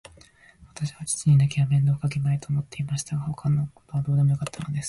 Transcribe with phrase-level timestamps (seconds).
[0.67, 4.79] わたしは父にだけは面倒をかけまいと思っていましたが、そのほかのことはみんなどうでもよかったのです。